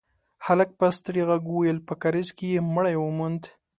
هلک 0.45 0.69
په 0.79 0.87
ستړي 0.97 1.21
غږ 1.29 1.43
وويل: 1.49 1.77
په 1.87 1.93
کارېز 2.03 2.29
کې 2.37 2.47
يې 2.53 2.59
مړی 2.75 2.95
وموند. 2.99 3.41